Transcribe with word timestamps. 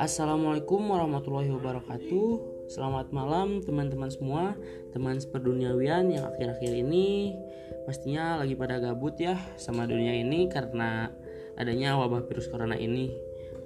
Assalamualaikum 0.00 0.80
warahmatullahi 0.80 1.52
wabarakatuh. 1.52 2.28
Selamat 2.72 3.12
malam 3.12 3.60
teman-teman 3.60 4.08
semua. 4.08 4.56
Teman 4.96 5.20
seperduniawian 5.20 6.08
yang 6.08 6.32
akhir-akhir 6.32 6.72
ini 6.72 7.36
Pastinya 7.84 8.40
lagi 8.40 8.56
pada 8.56 8.80
gabut 8.80 9.12
ya 9.20 9.36
sama 9.60 9.84
dunia 9.84 10.16
ini 10.16 10.48
Karena 10.48 11.12
adanya 11.60 12.00
wabah 12.00 12.24
virus 12.24 12.48
corona 12.48 12.80
ini. 12.80 13.12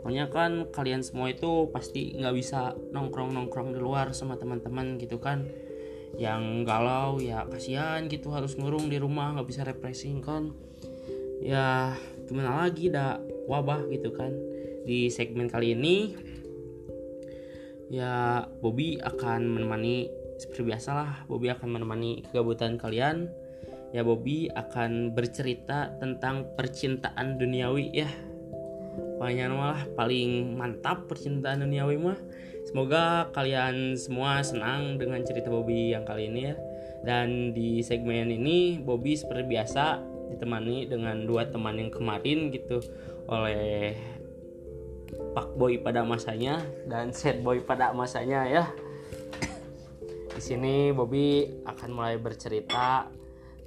Pokoknya 0.02 0.26
kan 0.26 0.74
kalian 0.74 1.06
semua 1.06 1.30
itu 1.30 1.70
pasti 1.70 2.18
nggak 2.18 2.34
bisa 2.34 2.74
nongkrong-nongkrong 2.90 3.70
di 3.70 3.78
luar 3.78 4.10
sama 4.10 4.34
teman-teman 4.42 4.98
gitu 4.98 5.22
kan. 5.22 5.46
Yang 6.18 6.66
galau 6.66 7.22
ya 7.22 7.46
kasihan 7.46 8.10
gitu 8.10 8.34
harus 8.34 8.58
ngurung 8.58 8.90
di 8.90 8.98
rumah 8.98 9.38
nggak 9.38 9.46
bisa 9.46 9.62
refreshing 9.62 10.18
kan 10.18 10.50
Ya 11.42 11.98
gimana 12.30 12.62
lagi 12.64 12.86
dah 12.88 13.18
wabah 13.50 13.90
gitu 13.90 14.14
kan. 14.14 14.30
Di 14.86 15.10
segmen 15.10 15.50
kali 15.50 15.74
ini 15.74 16.14
ya 17.92 18.46
Bobby 18.62 18.96
akan 19.02 19.58
menemani 19.58 20.08
seperti 20.40 20.64
biasa 20.64 20.90
lah 20.96 21.12
Bobby 21.28 21.52
akan 21.52 21.68
menemani 21.78 22.22
kegabutan 22.30 22.78
kalian. 22.78 23.28
Ya 23.92 24.00
Bobby 24.06 24.48
akan 24.48 25.12
bercerita 25.12 25.92
tentang 26.00 26.48
percintaan 26.56 27.36
duniawi 27.36 27.92
ya. 27.92 28.08
Pokoknya 29.20 29.52
malah 29.52 29.86
paling 29.94 30.56
mantap 30.58 31.06
percintaan 31.06 31.62
duniawi 31.62 32.00
mah. 32.00 32.18
Semoga 32.66 33.28
kalian 33.34 33.98
semua 33.98 34.40
senang 34.40 34.96
dengan 34.96 35.20
cerita 35.26 35.50
Bobby 35.50 35.92
yang 35.92 36.06
kali 36.08 36.30
ini 36.30 36.40
ya. 36.50 36.56
Dan 37.02 37.52
di 37.52 37.82
segmen 37.82 38.30
ini 38.30 38.78
Bobby 38.80 39.18
seperti 39.18 39.46
biasa 39.46 40.11
ditemani 40.34 40.88
dengan 40.88 41.28
dua 41.28 41.48
teman 41.48 41.78
yang 41.78 41.92
kemarin 41.92 42.50
gitu 42.50 42.80
oleh 43.28 43.96
Pak 45.32 45.54
Boy 45.56 45.80
pada 45.80 46.02
masanya 46.02 46.60
dan 46.88 47.12
Sad 47.12 47.44
Boy 47.44 47.60
pada 47.60 47.92
masanya 47.92 48.48
ya. 48.48 48.64
Di 50.32 50.40
sini 50.40 50.90
Bobby 50.90 51.44
akan 51.68 51.90
mulai 51.92 52.16
bercerita 52.16 53.06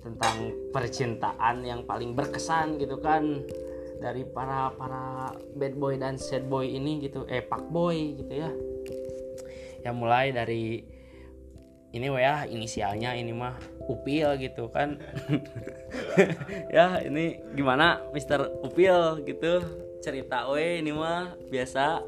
tentang 0.05 0.53
percintaan 0.69 1.65
yang 1.65 1.81
paling 1.85 2.13
berkesan 2.13 2.77
gitu 2.77 3.01
kan 3.01 3.41
dari 3.97 4.21
para 4.21 4.69
para 4.77 5.33
bad 5.57 5.73
boy 5.81 5.97
dan 5.97 6.19
sad 6.19 6.45
boy 6.45 6.67
ini 6.67 7.01
gitu 7.01 7.25
eh 7.25 7.41
pak 7.41 7.65
boy 7.73 8.13
gitu 8.21 8.33
ya 8.37 8.53
yang 9.81 9.97
mulai 9.97 10.29
dari 10.29 10.85
ini 11.95 12.11
ya 12.11 12.43
inisialnya 12.43 13.15
ini 13.15 13.31
mah 13.31 13.55
Upil 13.87 14.35
gitu 14.41 14.67
kan. 14.69 14.99
Ya 16.75 16.99
ini 16.99 17.39
gimana 17.55 18.03
Mister 18.11 18.51
Upil 18.59 19.23
gitu. 19.23 19.63
Cerita 20.03 20.51
we 20.51 20.83
ini 20.83 20.91
mah 20.91 21.33
biasa 21.47 22.03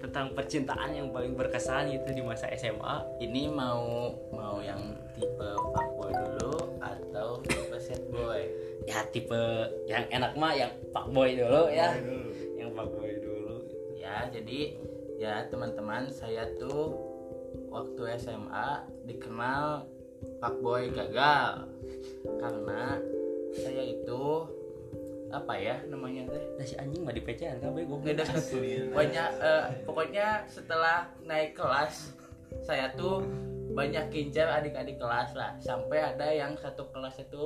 tentang 0.00 0.32
percintaan 0.36 0.92
yang 0.92 1.08
paling 1.12 1.36
berkesan 1.36 1.88
gitu 1.88 2.12
di 2.12 2.22
masa 2.24 2.48
SMA 2.56 3.24
ini 3.24 3.48
mau 3.48 4.12
mau 4.32 4.60
yang 4.60 4.96
tipe 5.16 5.48
fuckboy 5.72 6.12
dulu 6.12 6.76
atau 6.80 7.40
tipe 7.44 7.76
sad 7.76 8.00
boy? 8.08 8.40
Ya 8.88 9.04
tipe 9.12 9.68
yang 9.84 10.08
enak 10.08 10.32
mah 10.36 10.52
yang 10.56 10.72
fuckboy 10.92 11.36
dulu 11.36 11.68
ya. 11.68 11.92
dulu. 12.00 12.28
yang 12.56 12.70
fuckboy 12.72 13.12
dulu. 13.20 13.56
Ya 14.00 14.28
jadi 14.32 14.60
ya 15.20 15.34
teman-teman 15.52 16.08
saya 16.10 16.48
tuh 16.56 17.13
waktu 17.74 18.02
SMA 18.22 18.68
dikenal 19.10 19.90
fuckboy 20.38 20.94
gagal. 20.94 21.66
Karena 22.38 23.02
saya 23.50 23.82
itu 23.82 24.22
apa 25.34 25.54
ya 25.58 25.82
namanya 25.90 26.30
teh? 26.30 26.44
Nah 26.54 26.64
si 26.64 26.74
anjing 26.78 27.02
mah 27.02 27.10
di 27.10 27.22
PC-an 27.22 27.58
kan 27.58 27.74
gue 27.74 27.82
nggak 27.82 28.22
ada 28.22 28.24
banyak 28.94 29.30
eh, 29.42 29.64
pokoknya 29.82 30.46
setelah 30.46 31.10
naik 31.26 31.58
kelas 31.58 32.14
saya 32.62 32.94
tuh 32.94 33.26
banyak 33.74 34.06
kincar 34.14 34.62
adik-adik 34.62 35.02
kelas 35.02 35.34
lah. 35.34 35.58
Sampai 35.58 35.98
ada 35.98 36.30
yang 36.30 36.54
satu 36.54 36.86
kelas 36.94 37.18
itu 37.18 37.44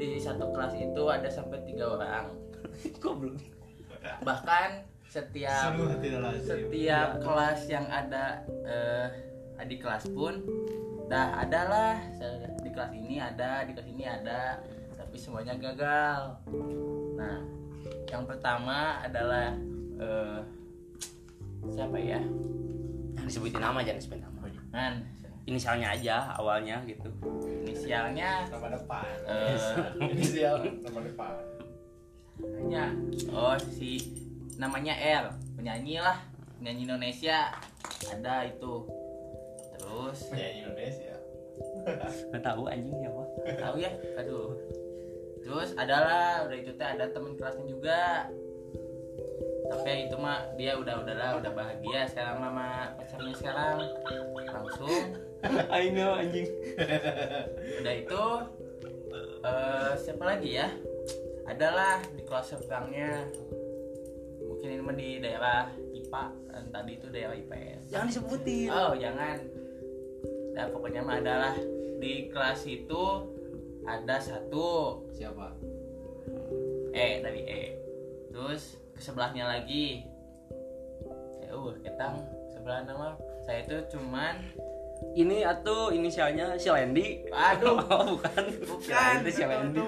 di 0.00 0.16
satu 0.16 0.48
kelas 0.56 0.72
itu 0.80 1.02
ada 1.12 1.28
sampai 1.28 1.60
tiga 1.68 2.00
orang. 2.00 2.32
Goblok. 3.04 3.36
Bahkan 4.24 4.96
setiap 5.06 5.76
setiap 6.42 7.08
kelas 7.20 7.60
yang 7.68 7.86
ada 7.92 8.42
eh, 8.64 9.25
adik 9.56 9.82
kelas 9.82 10.04
pun 10.12 10.40
dah 11.06 11.38
adalah 11.38 11.96
di 12.60 12.70
kelas 12.70 12.90
ini 12.92 13.16
ada 13.16 13.62
di 13.62 13.72
kelas 13.72 13.88
ini 13.88 14.04
ada 14.04 14.58
tapi 14.96 15.16
semuanya 15.16 15.54
gagal. 15.54 16.34
Nah 17.14 17.36
yang 18.10 18.26
pertama 18.26 18.98
adalah 19.00 19.54
eh, 19.98 20.40
siapa 21.70 21.96
ya? 21.96 22.20
Jangan 23.14 23.26
disebutin 23.26 23.60
nama 23.62 23.78
jangan 23.82 23.98
disebutin 23.98 24.22
nama. 24.24 24.38
Kan 24.74 24.94
inisialnya 25.46 25.88
aja 25.94 26.16
awalnya 26.36 26.82
gitu. 26.84 27.06
Inisialnya 27.64 28.50
Nama 28.50 28.68
depan. 28.76 29.06
eh, 29.30 29.54
Inisial 30.12 30.56
nama 30.82 31.00
depan. 31.00 31.34
hanya 32.36 32.92
oh 33.32 33.56
si 33.56 33.96
namanya 34.60 34.92
R 34.92 35.32
penyanyi 35.56 36.02
lah 36.02 36.18
penyanyi 36.58 36.82
Indonesia. 36.84 37.54
Ada 38.10 38.44
itu 38.52 38.84
terus? 39.96 40.18
Penyanyi 40.28 40.60
Indonesia. 40.68 41.14
nggak 42.28 42.42
tahu 42.44 42.62
anjing 42.68 42.96
siapa? 43.00 43.22
Tahu 43.56 43.76
ya 43.80 43.92
aduh. 44.20 44.52
Terus 45.40 45.70
adalah 45.78 46.44
udah 46.44 46.56
itu 46.58 46.72
teh 46.76 46.88
ada 46.88 47.04
teman 47.08 47.32
kelasnya 47.38 47.64
juga. 47.64 48.28
Tapi 49.66 49.88
ya 49.88 49.96
itu 50.06 50.16
mah 50.20 50.38
dia 50.54 50.78
udah 50.78 50.94
udahlah 51.02 51.30
udah 51.42 51.52
bahagia 51.54 52.06
sekarang 52.06 52.38
sama 52.38 52.94
pacarnya 53.00 53.34
sekarang. 53.34 53.76
Langsung. 54.46 55.02
I 55.72 55.90
know 55.90 56.18
anjing. 56.18 56.48
Udah 57.82 57.94
itu 57.94 58.24
eh 59.46 59.92
siapa 60.00 60.24
lagi 60.26 60.50
ya? 60.58 60.70
Adalah 61.46 62.02
di 62.14 62.22
kelas 62.26 62.50
seberangnya 62.50 63.30
mungkin 64.42 64.68
ini 64.70 64.82
mah 64.82 64.96
di 64.96 65.08
daerah 65.22 65.70
IPA 65.94 66.24
dan 66.50 66.64
tadi 66.74 66.92
itu 66.98 67.06
daerah 67.10 67.34
IPS 67.38 67.82
jangan 67.90 68.06
disebutin. 68.10 68.68
Oh 68.70 68.92
jangan 68.98 69.36
nah 70.56 70.64
pokoknya 70.72 71.04
mah 71.04 71.20
adalah 71.20 71.54
di 72.00 72.32
kelas 72.32 72.64
itu 72.64 73.04
ada 73.84 74.16
satu. 74.18 75.04
Siapa? 75.12 75.52
E 76.96 77.08
dari 77.20 77.42
E. 77.44 77.62
Terus 78.32 78.80
ke 78.96 79.00
sebelahnya 79.04 79.46
lagi. 79.46 80.08
Ya 81.44 81.52
uh 81.52 81.76
ketang. 81.84 82.24
Sebelah 82.50 82.82
nama 82.88 83.14
saya 83.44 83.62
itu 83.62 83.76
cuman 83.94 84.42
ini 85.12 85.44
atau 85.44 85.92
inisialnya 85.92 86.56
si 86.56 86.72
Lendi 86.72 87.28
aduh. 87.30 87.78
Oh, 87.92 88.16
bukan. 88.16 88.44
Bukan 88.64 89.12
itu 89.22 89.30
si 89.30 89.44
Lendi 89.44 89.84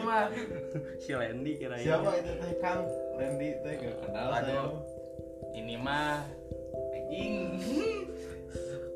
si 1.03 1.13
Lendi 1.17 1.53
kirain. 1.57 1.81
Siapa 1.83 2.11
itu 2.21 2.33
teh 2.39 2.53
Kang? 2.61 2.85
Randy 3.19 3.49
teh 3.65 3.73
gak 3.83 3.97
kenal 4.05 4.27
saya. 4.31 4.45
Aduh. 4.47 4.71
ini 5.59 5.75
mah 5.75 6.23
anjing 6.95 7.59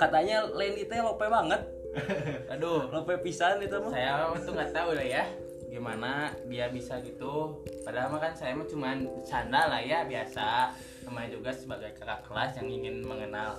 katanya 0.09 0.37
Lendi 0.51 0.83
teh 0.91 0.99
lope 0.99 1.27
banget. 1.27 1.61
Aduh 2.53 2.89
lope 2.91 3.15
pisan 3.23 3.61
itu 3.63 3.77
mah. 3.79 3.93
Saya 3.93 4.33
tuh 4.41 4.53
nggak 4.57 4.73
tahu 4.73 4.91
lah 4.97 5.07
ya 5.07 5.25
gimana 5.73 6.29
dia 6.53 6.69
bisa 6.69 7.01
gitu. 7.01 7.65
Padahal 7.81 8.13
mah 8.13 8.21
kan 8.21 8.37
saya 8.37 8.53
mah 8.53 8.69
cuman 8.69 9.09
bercanda 9.09 9.73
lah 9.73 9.81
ya 9.81 10.05
biasa. 10.05 10.77
Namanya 11.09 11.29
juga 11.33 11.51
sebagai 11.55 11.97
kakak 11.97 12.29
kelas 12.29 12.61
yang 12.61 12.69
ingin 12.69 12.97
mengenal 13.01 13.57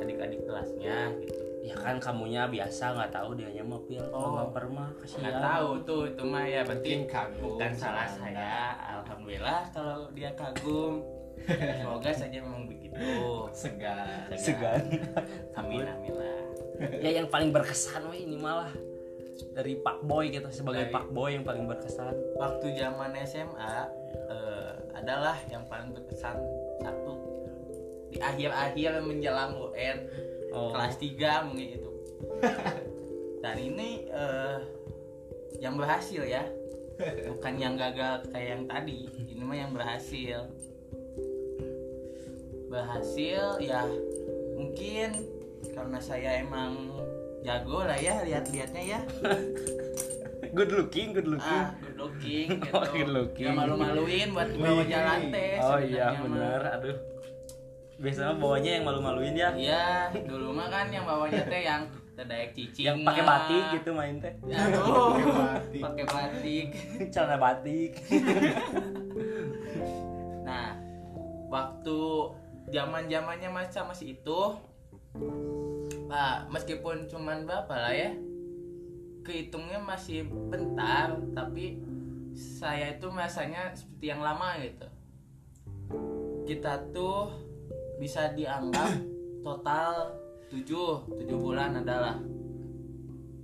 adik-adik 0.00 0.42
kelasnya 0.42 1.12
gitu. 1.22 1.38
Ya 1.60 1.76
kan 1.76 2.00
kamunya 2.00 2.48
biasa 2.48 2.96
nggak 2.96 3.12
tahu 3.12 3.36
dia 3.36 3.52
nya 3.52 3.60
mah 3.60 3.78
pil 3.84 4.00
Oh. 4.10 4.32
baper 4.48 4.64
mah 4.72 4.90
kasihan. 4.96 5.28
nggak 5.28 5.38
tahu 5.44 5.68
tuh 5.84 6.02
itu 6.08 6.22
mah 6.24 6.44
ya 6.48 6.60
berarti 6.64 6.88
Mungkin 6.88 7.04
kagum 7.06 7.42
bukan 7.60 7.72
salah 7.76 8.06
sama 8.08 8.26
saya. 8.26 8.56
Alhamdulillah 8.96 9.60
kalau 9.70 10.08
dia 10.16 10.30
kagum 10.32 11.04
semoga 11.48 12.10
saja 12.12 12.38
memang 12.42 12.68
begitu. 12.68 13.00
Segan. 13.54 14.28
segan. 14.36 14.82
Amin 15.56 15.86
amin 15.86 16.14
lah. 16.14 16.40
Ya 17.00 17.20
yang 17.22 17.28
paling 17.28 17.52
berkesan 17.52 18.08
weh 18.08 18.24
ini 18.24 18.36
malah 18.40 18.72
dari 19.52 19.76
Pak 19.80 20.04
Boy 20.04 20.32
gitu 20.32 20.48
sebagai 20.52 20.88
Dari- 20.88 20.94
Pak 20.94 21.06
Boy 21.12 21.36
yang 21.36 21.44
paling 21.44 21.64
berkesan. 21.64 22.12
Waktu 22.36 22.76
zaman 22.76 23.16
SMA 23.24 23.74
eh, 24.28 24.72
adalah 24.96 25.36
yang 25.48 25.64
paling 25.68 25.96
berkesan 25.96 26.36
satu 26.84 27.14
di 28.10 28.18
akhir-akhir 28.18 29.06
menjelang 29.06 29.54
UN 29.54 29.98
oh. 30.50 30.74
kelas 30.74 30.98
3 30.98 31.46
mungkin 31.46 31.68
itu. 31.78 31.90
Dan 33.44 33.56
ini 33.56 34.10
eh, 34.10 34.58
yang 35.60 35.76
berhasil 35.80 36.24
ya. 36.24 36.44
Bukan 37.00 37.56
yang 37.56 37.80
gagal 37.80 38.28
kayak 38.28 38.48
yang 38.60 38.62
tadi 38.68 39.08
ini 39.08 39.40
mah 39.40 39.56
yang 39.56 39.72
berhasil 39.72 40.52
berhasil 42.70 43.58
ya 43.58 43.82
mungkin 44.54 45.26
karena 45.74 45.98
saya 45.98 46.38
emang 46.38 46.94
jago 47.42 47.82
lah 47.82 47.98
ya 47.98 48.22
lihat-lihatnya 48.22 48.82
ya. 48.96 49.00
Good 50.50 50.74
looking 50.74 51.14
good 51.14 51.30
looking. 51.30 51.62
Ah 51.62 51.70
good 51.78 51.94
looking 51.94 52.48
gitu. 52.64 52.74
Oh, 52.74 52.82
good 52.90 53.12
looking. 53.12 53.54
Nggak 53.54 53.60
malu-maluin 53.70 54.28
buat 54.34 54.50
bawa 54.58 54.82
jalan 54.82 55.20
teh 55.30 55.54
oh 55.62 55.78
iya 55.78 56.06
bener. 56.18 56.60
Aduh. 56.74 56.96
Biasanya 58.00 58.34
bawanya 58.34 58.70
yang 58.80 58.84
malu-maluin 58.88 59.34
ya. 59.38 59.48
Iya 59.54 60.10
dulu 60.26 60.50
mah 60.50 60.66
kan 60.66 60.90
yang 60.90 61.06
bawanya 61.06 61.46
teh 61.46 61.62
yang 61.62 61.86
terdayak 62.18 62.50
cicing 62.56 62.82
yang 62.82 62.98
pakai 63.06 63.22
batik 63.22 63.64
gitu 63.78 63.90
main 63.94 64.16
teh. 64.18 64.34
Aduh. 64.42 65.14
Pakai 65.14 65.30
batik. 65.38 65.82
pakai 65.86 66.04
batik. 66.08 66.68
Celana 67.14 67.36
batik. 67.38 67.92
Nah 70.42 70.66
waktu 71.46 72.00
zaman 72.70 73.10
zamannya 73.10 73.50
masa 73.50 73.84
masih 73.84 74.18
itu. 74.18 74.40
Pak 76.10 76.50
meskipun 76.50 77.06
cuman 77.06 77.46
berapa 77.46 77.70
lah 77.70 77.94
ya 77.94 78.10
kehitungnya 79.22 79.78
masih 79.78 80.26
bentar 80.26 81.14
tapi 81.36 81.78
saya 82.34 82.98
itu 82.98 83.06
masanya 83.10 83.74
seperti 83.74 84.10
yang 84.10 84.22
lama 84.22 84.58
gitu. 84.58 84.86
Kita 86.46 86.90
tuh 86.90 87.30
bisa 88.02 88.32
dianggap 88.34 88.90
total 89.46 90.18
7 90.50 90.66
7 90.66 91.30
bulan 91.36 91.78
adalah. 91.78 92.18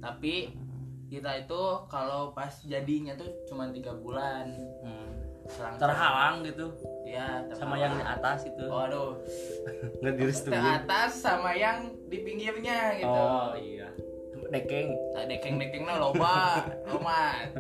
Tapi 0.03 0.51
kita 1.07 1.47
itu 1.47 1.63
kalau 1.87 2.35
pas 2.35 2.51
jadinya 2.67 3.15
tuh 3.15 3.31
cuma 3.47 3.71
tiga 3.71 3.95
bulan. 3.95 4.51
Hmm. 4.83 5.06
Selang- 5.47 5.79
terhalang 5.79 6.37
gitu. 6.43 6.67
Ya 7.07 7.43
sama 7.53 7.77
yang 7.77 7.95
di 7.95 8.03
atas 8.03 8.45
itu. 8.45 8.65
Waduh. 8.67 9.15
Nggak 10.03 10.13
ke 10.13 10.19
direstuin 10.19 10.59
atas 10.59 11.11
sama 11.17 11.55
yang 11.55 11.95
di 12.07 12.19
pinggirnya 12.21 12.99
gitu. 12.99 13.07
Oh 13.09 13.55
iya. 13.55 13.89
Dekeng. 14.47 14.91
Nah, 15.13 15.25
dekeng 15.25 15.55
dekengnya 15.57 15.95
loba 15.97 16.63
lomat 16.89 17.51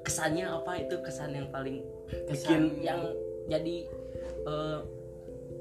kesannya 0.00 0.46
apa 0.46 0.72
itu? 0.78 0.96
Kesan 1.00 1.30
yang 1.30 1.48
paling 1.48 1.82
Kesan- 2.26 2.30
bikin 2.30 2.62
yang 2.80 3.00
jadi 3.46 3.76
eh 4.42 4.78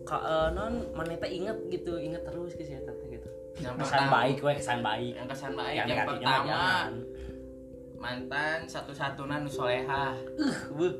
ka, 0.01 0.17
eh, 0.17 0.49
non 0.51 0.89
mana 0.91 1.13
teh 1.13 1.29
inget 1.29 1.57
gitu 1.67 1.97
inget 1.97 2.21
terus 2.23 2.53
ke 2.53 2.63
siapa 2.63 2.89
teh 2.89 3.07
gitu. 3.11 3.29
Yang 3.59 3.73
kesan 3.83 3.99
pertama- 4.01 4.13
baik 4.15 4.37
we 4.39 4.51
kesan 4.55 4.79
baik. 4.79 5.13
Yang 5.13 5.27
kesan 5.29 5.51
baik 5.53 5.75
yang 5.75 5.87
yang, 5.87 6.07
pertama. 6.07 6.61
mantan 7.99 8.59
satu-satunya 8.63 9.37
nusoleha 9.39 10.15
Wuh. 10.71 10.95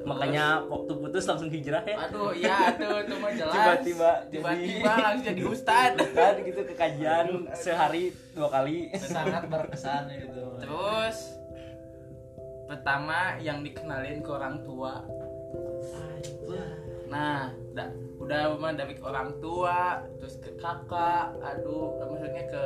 Makanya 0.00 0.64
waktu 0.64 0.92
putus 0.96 1.24
langsung 1.28 1.52
hijrah 1.52 1.84
ya? 1.84 1.96
Aduh 2.08 2.32
iya 2.32 2.72
tuh 2.76 3.04
tuh 3.04 3.16
mah 3.20 3.32
jelas. 3.36 3.52
Tiba-tiba 3.52 4.10
tiba-tiba 4.32 4.92
langsung 4.96 5.26
jadi 5.28 5.42
ustad. 5.44 5.92
Kan 6.16 6.34
gitu 6.40 6.60
ke 6.64 6.74
kajian 6.74 7.26
sehari 7.52 8.14
dua 8.32 8.48
kali. 8.48 8.88
Sangat 8.96 9.44
berkesan 9.46 10.08
itu 10.14 10.44
terus 10.60 11.36
pertama 12.64 13.36
yang 13.42 13.60
dikenalin 13.60 14.24
ke 14.24 14.30
orang 14.30 14.62
tua. 14.64 15.04
Nah 17.10 17.50
da- 17.76 17.92
udah 18.20 18.54
mah 18.56 18.72
dari 18.76 18.94
orang 19.02 19.36
tua 19.42 20.00
terus 20.20 20.38
ke 20.38 20.54
kakak 20.60 21.34
aduh 21.42 21.98
maksudnya 21.98 22.44
ke 22.46 22.64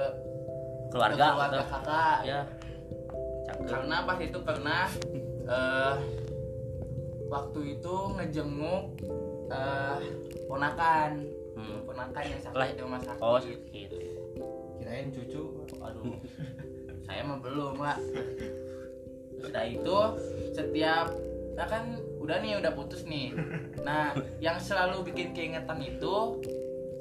keluarga, 0.93 1.25
ke 1.25 1.33
keluarga 1.35 1.59
atau- 1.63 1.71
kakak. 1.73 2.19
Ya 2.27 2.41
karena 3.65 3.97
pas 4.05 4.19
itu 4.21 4.39
pernah 4.45 4.89
eh 5.45 5.95
waktu 7.35 7.61
itu 7.75 7.95
ngejenguk 8.15 8.85
eh 9.51 9.99
ponakan. 10.47 11.13
Hmm. 11.55 11.87
ponakan 11.87 12.25
yang 12.27 12.41
sakit 12.43 12.75
di 12.75 12.83
rumah 12.83 12.99
sakit. 12.99 13.23
oh 13.23 13.39
gitu 13.71 13.97
kirain 14.83 15.07
cucu. 15.15 15.43
Aduh. 15.79 16.19
Saya 17.07 17.21
mah 17.27 17.39
belum 17.39 17.79
pak. 17.79 17.99
Sudah 19.43 19.65
itu 19.67 19.99
setiap 20.51 21.15
ya 21.55 21.65
kan 21.71 21.95
udah 22.19 22.43
nih 22.43 22.59
udah 22.59 22.75
putus 22.75 23.07
nih. 23.07 23.31
Nah 23.87 24.19
yang 24.43 24.59
selalu 24.59 25.07
bikin 25.15 25.31
keingetan 25.31 25.79
itu 25.79 26.43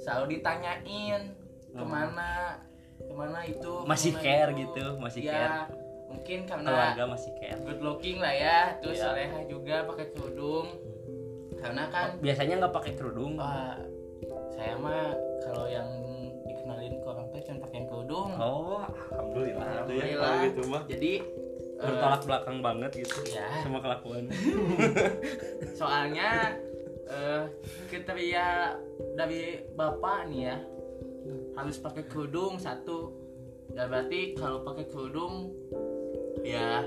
selalu 0.05 0.37
ditanyain 0.37 1.33
ke 1.73 1.81
mana 1.81 2.61
ke 3.01 3.13
mana 3.17 3.39
itu 3.49 3.73
Masih 3.89 4.13
ke 4.13 4.21
mana 4.21 4.25
care 4.29 4.51
itu. 4.53 4.61
gitu, 4.61 4.85
masih 5.01 5.21
ya, 5.25 5.33
care. 5.33 5.82
Mungkin 6.13 6.39
karena 6.45 6.69
keluarga 6.69 7.05
masih 7.09 7.31
care 7.35 7.59
good 7.59 7.81
looking 7.81 8.17
lah 8.17 8.31
ya 8.31 8.59
terus 8.79 8.97
Iya. 8.97 9.05
soleha 9.05 9.39
juga 9.45 9.75
pakai 9.83 10.07
kerudung. 10.09 10.67
Karena 11.57 11.83
kan 11.87 12.07
biasanya 12.19 12.53
nggak 12.59 12.75
pakai 12.75 12.93
kerudung? 12.93 13.33
Wah, 13.35 13.79
saya 14.51 14.75
mah 14.75 15.15
kalau 15.41 15.65
yang 15.65 15.87
dikenalin 16.43 16.99
ke 16.99 17.07
orang 17.07 17.27
tua 17.27 17.39
cuma 17.41 17.57
pakai 17.63 17.81
kerudung. 17.87 18.29
Oh 18.35 18.83
alhamdulillah 18.83 19.63
ya 19.63 19.71
Alhamdulillah. 19.81 20.19
kalau 20.21 20.45
gitu 20.45 20.61
mah. 20.67 20.83
Jadi 20.85 21.11
eh, 21.73 21.83
bertolak 21.83 22.21
belakang 22.23 22.57
banget 22.59 22.91
gitu 22.99 23.19
ya 23.31 23.47
sama 23.63 23.79
kelakuan. 23.79 24.23
Soalnya 25.79 26.59
eh 27.03 27.43
kriteria 27.87 28.47
dari 29.13 29.41
bapak 29.71 30.27
nih 30.27 30.41
ya 30.47 30.57
harus 31.55 31.77
pakai 31.77 32.03
kerudung 32.05 32.57
satu. 32.57 33.11
Ya 33.73 33.87
berarti 33.87 34.35
kalau 34.35 34.61
pakai 34.61 34.85
kerudung 34.85 35.49
ya 36.41 36.81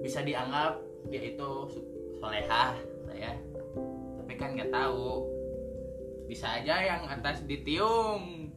bisa 0.00 0.20
dianggap 0.20 0.78
dia 1.06 1.22
itu 1.28 1.50
solehah 2.16 2.74
lah 3.04 3.16
ya. 3.16 3.32
Tapi 4.16 4.32
kan 4.34 4.54
nggak 4.54 4.68
tahu. 4.68 5.22
Bisa 6.26 6.60
aja 6.60 6.74
yang 6.78 7.02
atas 7.04 7.40
ditium. 7.42 8.50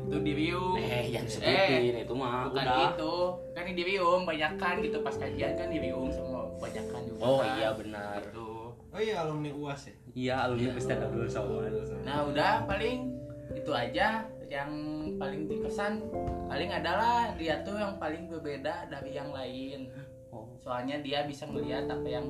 Itu 0.00 0.16
dirium. 0.18 0.80
Eh 0.80 1.12
yang 1.12 1.22
Eh, 1.22 1.30
sebutin 1.30 1.96
itu 2.00 2.14
mah 2.14 2.48
bukan 2.48 2.64
udah. 2.64 2.80
itu. 2.90 3.14
Kan 3.52 3.62
ini 3.64 3.74
dirium 3.74 4.20
banyakan 4.24 4.74
gitu. 4.80 4.98
Pas 5.00 5.14
kajian 5.14 5.52
kan 5.54 5.68
dirium 5.68 6.08
semua 6.08 6.48
banyakan 6.56 7.00
juga. 7.04 7.20
Oh 7.20 7.38
kan. 7.38 7.52
iya 7.54 7.68
benar. 7.70 8.18
Gitu. 8.24 8.48
Oh 8.90 8.98
iya 8.98 9.22
alumni 9.22 9.52
uas 9.52 9.80
ya? 9.84 9.94
Iya 10.10 10.34
alumni 10.42 10.70
Ustadz 10.74 11.04
Abdul 11.04 11.28
Somad. 11.28 11.70
Nah 12.02 12.26
udah 12.26 12.64
paling 12.64 13.12
itu 13.52 13.70
aja 13.70 14.24
yang 14.50 14.70
paling 15.14 15.46
dikesan 15.46 16.02
paling 16.50 16.70
adalah 16.74 17.30
dia 17.38 17.62
tuh 17.62 17.78
yang 17.78 17.94
paling 18.02 18.26
berbeda 18.26 18.90
dari 18.90 19.14
yang 19.14 19.30
lain. 19.30 19.86
oh. 20.34 20.50
Soalnya 20.58 20.98
dia 20.98 21.22
bisa 21.22 21.46
melihat 21.46 21.86
apa 21.86 22.04
yang 22.10 22.26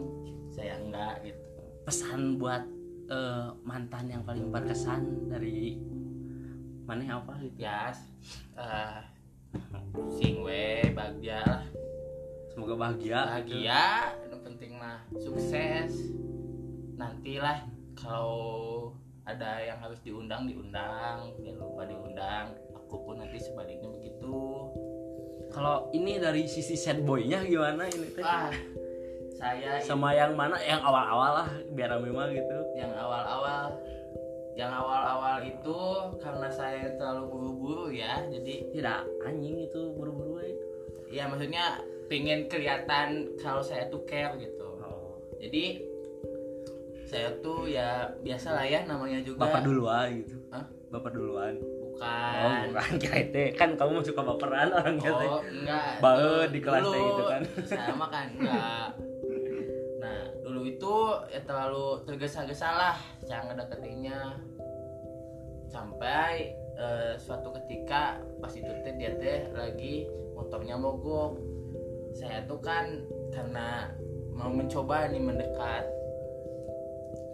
saya 0.52 0.76
enggak 0.76 1.25
gitu. 1.25 1.40
pesan 1.88 2.37
buat 2.37 2.62
eh, 3.08 3.49
mantan 3.64 4.12
yang 4.12 4.22
paling 4.22 4.52
berkesan 4.52 5.32
dari 5.32 5.81
mana 6.84 7.22
apa 7.22 7.32
gitu 7.40 7.56
Ya, 7.56 7.88
eh 8.61 9.00
sing 10.20 10.44
we 10.44 10.84
bahagia 10.94 11.43
lah. 11.43 11.64
semoga 12.52 12.75
bahagia 12.76 13.19
Bahagia, 13.26 13.84
yang 14.28 14.43
penting 14.44 14.73
mah 14.78 15.00
sukses. 15.19 16.12
Nantilah 16.99 17.64
kalau 17.97 18.92
ada 19.40 19.64
yang 19.64 19.80
harus 19.80 19.97
diundang 20.04 20.44
diundang, 20.44 21.32
jangan 21.40 21.64
lupa 21.64 21.88
diundang. 21.88 22.52
Aku 22.76 23.00
pun 23.09 23.25
nanti 23.25 23.40
sebaliknya 23.40 23.88
begitu. 23.88 24.68
kalau 25.50 25.90
ini 25.90 26.14
dari 26.20 26.47
sisi 26.47 26.78
sad 26.78 27.02
boynya 27.02 27.42
gimana 27.42 27.90
ini 27.90 28.14
teh 28.14 28.23
Ah, 28.23 28.54
saya 29.35 29.82
sama 29.82 30.14
yang 30.14 30.38
mana 30.38 30.54
yang 30.62 30.78
awal-awal 30.78 31.42
lah 31.42 31.49
biar 31.75 31.90
rame 31.90 32.14
mah 32.14 32.30
gitu 32.30 32.59
yang 32.78 32.94
awal-awal 32.94 33.75
yang 34.54 34.70
awal-awal 34.70 35.42
itu 35.42 35.80
karena 36.23 36.47
saya 36.54 36.94
terlalu 36.94 37.35
buru-buru 37.35 37.87
ya 37.90 38.23
jadi 38.30 38.70
tidak 38.70 39.02
anjing 39.26 39.59
itu 39.66 39.90
buru-buru 39.90 40.38
we. 40.38 40.54
ya 41.11 41.26
maksudnya 41.26 41.82
pengen 42.06 42.47
kelihatan 42.47 43.35
kalau 43.42 43.59
saya 43.59 43.90
tuh 43.90 44.06
care 44.06 44.38
gitu 44.38 44.70
oh. 44.87 45.18
jadi 45.42 45.89
saya 47.11 47.26
tuh 47.43 47.67
ya 47.67 48.07
biasa 48.23 48.55
lah 48.55 48.62
ya 48.62 48.87
namanya 48.87 49.19
juga 49.26 49.50
bapak 49.50 49.67
duluan 49.67 50.07
gitu. 50.23 50.38
Hah? 50.55 50.62
bapak 50.95 51.11
duluan. 51.11 51.55
Bukan. 51.59 52.38
Oh 52.38 52.52
bukan. 52.71 52.90
Kira 53.02 53.17
itu 53.26 53.43
kan 53.59 53.75
kamu 53.75 53.99
suka 54.07 54.23
baperan 54.23 54.71
orangnya 54.71 55.11
oh 55.11 55.43
enggak. 55.43 55.99
Bae 55.99 56.19
Dulu- 56.23 56.50
di 56.55 56.61
kelas 56.62 56.85
dulu 56.87 57.02
gitu 57.02 57.23
kan. 57.26 57.43
saya 57.71 57.93
mah 57.99 58.09
kan 58.14 58.26
enggak. 58.38 58.88
Nah 59.99 60.21
dulu 60.47 60.61
itu 60.71 60.95
ya 61.35 61.40
terlalu 61.43 61.87
tergesa-gesa 62.07 62.69
lah 62.79 62.97
saya 63.26 63.43
ngedeketinnya. 63.50 64.38
Sampai 65.67 66.55
eh, 66.79 67.14
suatu 67.19 67.50
ketika 67.59 68.23
pas 68.38 68.55
itu 68.55 68.71
teh 68.87 68.95
dia 68.95 69.19
teh 69.19 69.50
lagi 69.50 70.07
motornya 70.38 70.79
mogok. 70.79 71.35
Saya 72.14 72.43
tuh 72.47 72.59
kan 72.62 72.87
karena 73.35 73.90
mau 74.35 74.50
mencoba 74.50 75.11
nih 75.11 75.23
mendekat 75.23 76.00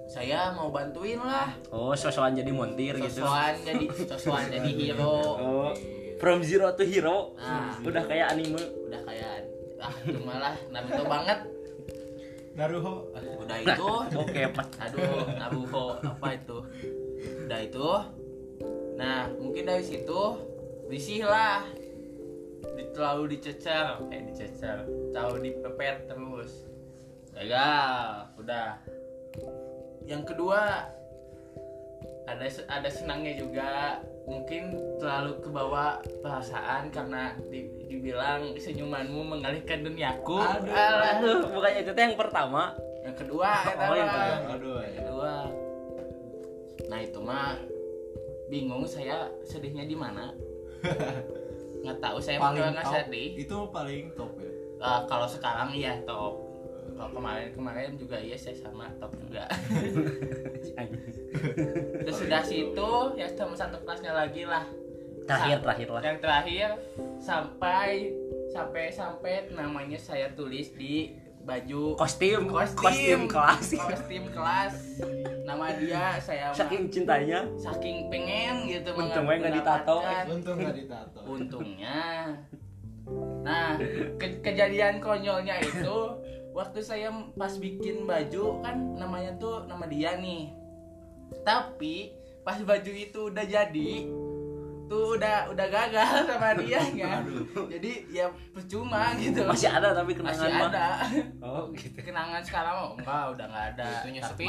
saya 0.07 0.55
mau 0.55 0.71
bantuin 0.71 1.19
lah. 1.19 1.51
Oh 1.75 1.93
sosokan 1.99 2.39
jadi 2.39 2.51
montir 2.55 2.95
gitu. 3.03 3.27
Sosokan 3.27 3.55
jadi 3.67 3.85
sosokan 4.07 4.47
jadi 4.55 4.71
hero. 4.71 5.19
Oh 5.37 5.71
from 6.17 6.41
zero 6.47 6.73
to 6.73 6.87
hero. 6.87 7.35
Nah. 7.37 7.77
udah 7.83 8.05
kayak 8.07 8.27
anime. 8.33 8.63
Udah 8.89 9.01
kayak 9.05 9.51
ah 9.77 9.93
cuma 10.09 10.35
lah 10.41 10.55
Naruto 10.73 11.05
banget. 11.05 11.39
Naruho. 12.57 12.95
Udah 13.45 13.57
itu. 13.61 13.93
oke 14.17 14.43
pak 14.57 14.69
aduh 14.81 15.29
Naruto 15.37 15.87
apa 16.01 16.27
itu? 16.33 16.59
Udah 17.45 17.61
itu. 17.61 17.89
Nah 18.97 19.29
mungkin 19.37 19.69
dari 19.69 19.85
situ 19.85 20.21
risih 20.89 21.29
lah. 21.29 21.67
Di- 22.79 22.89
terlalu 22.97 23.37
dicecer 23.37 24.01
eh 24.09 24.23
dicecer 24.33 24.89
terlalu 25.13 25.53
dipepet 25.53 26.09
terus. 26.09 26.65
Gagal. 27.37 28.33
Udah 28.41 28.81
yang 30.07 30.23
kedua 30.23 30.87
ada 32.27 32.47
ada 32.69 32.89
senangnya 32.91 33.35
juga 33.37 33.69
mungkin 34.27 34.75
terlalu 34.99 35.39
kebawa 35.39 35.85
perasaan 36.19 36.91
karena 36.91 37.39
di- 37.47 37.71
dibilang 37.87 38.59
senyumanmu 38.59 39.23
mengalihkan 39.23 39.83
duniaku 39.83 40.35
Alah. 40.35 41.23
Aduh, 41.23 41.47
bukannya 41.49 41.87
itu 41.87 41.93
yang 41.95 42.19
pertama. 42.19 42.75
yang 43.07 43.15
kedua 43.15 43.51
Oh, 43.79 43.95
yang 43.95 44.11
kedua. 44.11 44.23
Yang 44.27 44.51
kedua 44.51 44.79
Yang 44.83 44.91
ya. 44.91 45.03
kedua 45.03 45.33
nah 46.87 46.99
itu 46.99 47.19
mah 47.19 47.55
bingung 48.47 48.87
saya 48.87 49.27
sedihnya 49.43 49.87
di 49.87 49.95
mana 49.95 50.31
nggak 51.83 51.99
tahu 51.99 52.19
saya 52.19 52.39
Paling 52.39 52.63
nggak 52.75 52.87
sedih 52.87 53.39
Itu 53.39 53.71
paling 53.71 54.11
top 54.15 54.35
ya. 54.39 54.51
Eh, 54.77 55.01
kalau 55.07 55.27
sekarang 55.27 55.71
iya 55.71 55.99
top 56.03 56.46
kalau 56.97 57.11
kemarin 57.13 57.49
kemarin 57.53 57.91
juga 57.95 58.17
iya 58.17 58.35
saya 58.35 58.57
sama 58.57 58.89
top 58.97 59.13
juga 59.19 59.45
terus 62.01 62.17
sudah 62.17 62.43
situ 62.43 62.91
ya 63.15 63.27
sama 63.31 63.55
satu 63.55 63.77
kelasnya 63.83 64.13
lagi 64.13 64.45
lah 64.45 64.65
Terakhir 65.27 65.59
terakhir 65.61 65.89
lah. 65.91 66.03
yang 66.03 66.19
terakhir 66.23 66.69
sampai 67.19 68.15
sampai 68.49 68.85
sampai 68.89 69.33
namanya 69.51 69.99
saya 69.99 70.31
tulis 70.31 70.71
di 70.73 71.11
baju 71.43 71.95
Kostum, 71.95 72.47
kostum 72.47 72.79
kostum 72.81 73.21
kelas. 73.27 73.67
kostum 73.77 74.25
kelas 74.31 74.75
nama 75.43 75.75
dia 75.75 76.15
saya 76.17 76.51
Saking 76.51 76.87
cintanya. 76.89 77.43
saking 77.57 78.07
pengen 78.07 78.67
gitu 78.67 78.91
Untung 78.93 79.27
we 79.27 79.35
nggak 79.37 79.55
ditato. 79.57 79.99
Untung 80.27 80.57
nggak 80.57 80.75
ditato. 80.77 81.21
untungnya 81.23 81.99
nah 83.43 83.79
ke- 84.17 84.43
kejadian 84.43 84.99
konyolnya 84.99 85.59
itu 85.61 85.99
waktu 86.57 86.81
saya 86.81 87.13
pas 87.37 87.53
bikin 87.61 88.09
baju 88.09 88.65
kan 88.65 88.97
namanya 88.97 89.37
tuh 89.37 89.69
nama 89.69 89.85
dia 89.85 90.17
nih. 90.17 90.57
Tapi 91.45 92.17
pas 92.41 92.57
baju 92.57 92.93
itu 92.97 93.29
udah 93.29 93.45
jadi 93.45 94.09
tuh 94.87 95.19
udah 95.19 95.51
udah 95.51 95.67
gagal 95.67 96.25
sama 96.31 96.57
dia 96.63 96.81
kan. 96.81 97.27
jadi 97.69 97.93
ya 98.09 98.27
percuma 98.57 99.13
gitu. 99.21 99.45
Masih 99.45 99.69
ada 99.69 99.93
tapi 99.93 100.17
kenangan 100.17 100.41
masih 100.41 100.65
ada. 100.73 100.89
Oh, 101.45 101.69
gitu. 101.77 101.99
kenangan 102.01 102.41
sekarang 102.41 102.75
oh, 102.81 102.91
enggak 102.97 103.25
udah 103.37 103.47
nggak 103.53 103.67
ada. 103.77 103.89
Itu 104.01 104.09
nyesek 104.17 104.33
tapi 104.33 104.49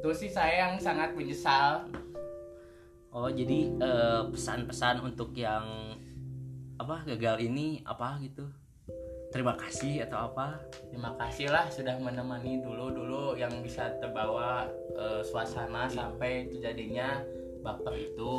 tuh 0.00 0.16
sih 0.16 0.32
saya 0.32 0.66
yang 0.66 0.74
sangat 0.80 1.14
menyesal. 1.14 1.86
Oh, 3.12 3.28
jadi 3.28 3.70
eh, 3.78 4.22
pesan-pesan 4.32 5.04
untuk 5.04 5.36
yang 5.36 5.94
apa 6.80 7.04
gagal 7.04 7.44
ini 7.44 7.84
apa 7.84 8.16
gitu? 8.24 8.48
Terima 9.30 9.54
kasih 9.54 10.02
atau 10.10 10.26
apa? 10.26 10.58
Terima 10.90 11.14
kasih 11.14 11.54
lah 11.54 11.70
sudah 11.70 11.94
menemani 12.02 12.58
dulu-dulu 12.66 13.38
yang 13.38 13.50
bisa 13.62 13.94
terbawa 14.02 14.66
eh, 14.98 15.22
suasana 15.22 15.86
sampai 15.86 16.50
terjadinya 16.50 17.22
baper 17.62 17.94
itu. 17.94 18.34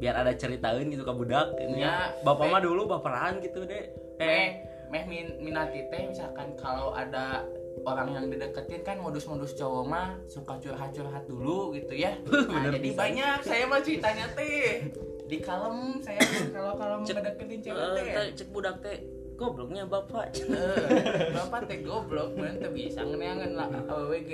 Biar 0.00 0.24
ada 0.24 0.32
ceritain 0.32 0.88
gitu 0.88 1.04
ke 1.04 1.12
budak 1.12 1.52
ini. 1.60 1.84
Ya, 1.84 2.16
Bapak 2.24 2.48
eh. 2.48 2.50
mah 2.50 2.60
dulu 2.64 2.88
baperan 2.88 3.44
gitu, 3.44 3.68
Dek. 3.68 3.92
Meh, 4.16 4.64
meh 4.88 5.04
min, 5.04 5.26
minati 5.44 5.84
teh 5.92 6.08
misalkan 6.08 6.56
kalau 6.56 6.96
ada 6.96 7.44
orang 7.84 8.14
yang 8.16 8.24
dideketin 8.32 8.80
kan 8.86 8.96
modus-modus 9.04 9.52
cowok 9.52 9.84
mah 9.84 10.16
suka 10.32 10.56
curhat-curhat 10.64 11.28
dulu 11.28 11.76
gitu 11.76 11.92
ya. 11.92 12.16
Nah, 12.24 12.64
Bener 12.64 12.80
jadi 12.80 12.88
bisa. 12.88 12.98
banyak 13.04 13.36
saya 13.44 13.64
mah 13.68 13.80
ceritanya 13.84 14.26
teh 14.32 14.88
di 15.30 15.36
kalem 15.44 16.00
saya 16.00 16.20
kalau 16.52 16.72
kalau 16.76 16.96
ngedeketin 17.04 17.60
cewek 17.60 17.80
Eh, 18.00 18.04
teh, 18.16 18.26
cek 18.36 18.48
budak 18.48 18.80
teh 18.80 19.00
gobloknya 19.36 19.84
bapak. 19.88 20.36
Eh, 20.38 21.32
Bapak 21.34 21.66
teh 21.66 21.82
goblok, 21.82 22.36
men 22.36 22.60
teu 22.60 22.70
bisa 22.70 23.02
ngeneangan 23.02 23.50
lah 23.56 23.68
AWG. 23.90 24.30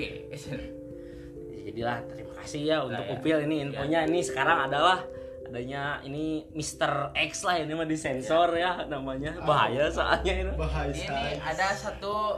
Jadilah 1.69 1.99
terima 2.09 2.33
kasih 2.41 2.61
ya 2.65 2.77
untuk 2.85 3.05
ya. 3.05 3.13
Upil 3.13 3.37
ini 3.45 3.57
infonya 3.69 4.09
ini 4.09 4.21
sekarang 4.25 4.73
adalah 4.73 5.05
adanya 5.49 6.01
ini 6.05 6.45
Mr. 6.53 7.17
X 7.17 7.45
lah 7.49 7.57
ini 7.61 7.73
mah 7.73 7.89
disensor 7.89 8.53
ya 8.53 8.85
namanya 8.85 9.37
bahaya 9.49 9.89
soalnya 9.89 10.45
ini 10.45 10.53
Bahaya. 10.53 10.93
ini 10.93 11.41
ada 11.41 11.73
satu 11.73 12.37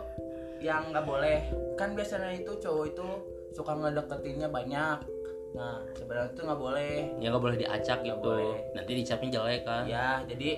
yang 0.63 0.95
nggak 0.95 1.03
boleh 1.03 1.43
kan 1.75 1.99
biasanya 1.99 2.31
itu 2.39 2.55
cowok 2.63 2.87
itu 2.87 3.07
suka 3.51 3.75
ngedeketinnya 3.75 4.47
banyak 4.47 5.03
nah 5.51 5.77
sebenarnya 5.93 6.31
itu 6.31 6.41
nggak 6.43 6.61
boleh 6.61 6.95
ya 7.17 7.27
nggak 7.29 7.43
boleh 7.43 7.57
diacak 7.57 7.99
Nggak 7.99 8.09
gitu 8.13 8.31
boleh. 8.33 8.57
nanti 8.73 8.91
dicapnya 8.95 9.29
jelek 9.33 9.63
kan 9.63 9.83
ya 9.85 10.09
jadi 10.25 10.51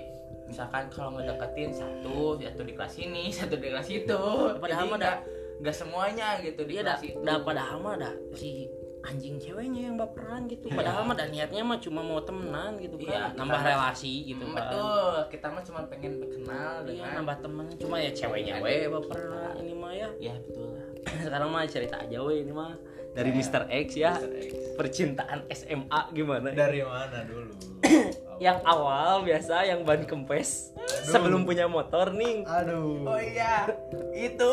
misalkan 0.44 0.84
kalau 0.88 1.10
ngedeketin 1.12 1.70
satu 1.70 2.36
satu 2.36 2.60
di 2.60 2.72
kelas 2.72 2.94
ini 2.98 3.24
satu 3.38 3.56
di 3.56 3.68
kelas 3.68 3.88
itu 3.88 4.22
Padahal 4.54 4.84
mah 4.86 4.98
nggak 4.98 5.18
nggak 5.58 5.76
semuanya 5.76 6.28
gitu 6.38 6.60
di 6.62 6.74
Iya 6.74 6.82
dah, 6.84 6.96
dah 7.22 7.36
padahal 7.40 7.78
mah 7.78 7.94
dah 7.96 8.12
si 8.32 8.66
anjing 9.02 9.34
ceweknya 9.36 9.82
yang 9.84 9.96
baperan 9.96 10.46
gitu. 10.46 10.66
Padahal 10.68 11.02
mah 11.02 11.14
dan 11.14 11.30
niatnya 11.30 11.58
mah 11.60 11.74
cuma 11.76 11.98
mau 12.00 12.18
temenan 12.18 12.78
gitu 12.78 12.94
Iya, 13.00 13.34
kan, 13.34 13.34
nambah 13.34 13.58
kita- 13.58 13.68
relasi 13.68 14.12
gitu 14.24 14.44
Hmm, 14.44 14.52
kan. 14.52 14.58
betul 14.62 15.10
kita 15.28 15.46
mah 15.48 15.62
cuma 15.64 15.80
pengen 15.86 16.12
berkenal 16.18 16.72
Iya, 16.72 16.86
dengan 16.86 17.08
nambah 17.18 17.36
temen. 17.40 17.64
Cuma 17.76 17.96
ya 17.96 18.10
ceweknya 18.12 18.54
we 18.58 18.86
baperan 18.86 19.54
ini 19.56 19.72
mah 19.72 19.90
ya. 19.92 20.08
ya 20.20 20.34
betul 20.36 20.66
lah 20.68 20.86
Sekarang 21.24 21.48
mah 21.48 21.62
cerita 21.64 21.96
aja 21.98 22.18
we 22.20 22.34
ini 22.38 22.52
mah 22.52 22.78
dari 23.12 23.30
Mr. 23.32 23.68
X 23.68 23.88
ya. 23.96 24.16
Mr. 24.16 24.32
X. 24.32 24.52
Percintaan 24.76 25.38
SMA 25.52 26.00
gimana? 26.16 26.48
Dari 26.52 26.80
mana 26.80 27.18
dulu? 27.28 27.52
yang 28.44 28.58
awal 28.66 29.22
biasa 29.22 29.62
yang 29.70 29.86
ban 29.86 30.02
kempes 30.02 30.74
sebelum 31.06 31.46
punya 31.46 31.70
motor 31.70 32.10
nih. 32.10 32.42
Aduh. 32.42 33.06
oh 33.06 33.20
iya 33.20 33.70
itu 34.16 34.50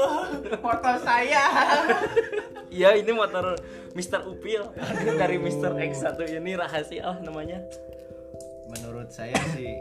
foto 0.61 0.91
saya 1.01 1.45
Iya, 2.69 3.01
ini 3.01 3.09
motor 3.17 3.57
Mr. 3.97 4.29
Upil 4.29 4.61
dari 5.17 5.41
Mr. 5.41 5.73
X 5.89 6.05
satu 6.05 6.21
ini 6.21 6.53
rahasia 6.53 7.01
lah 7.01 7.17
namanya. 7.25 7.65
Menurut 8.69 9.09
saya 9.09 9.33
sih 9.57 9.73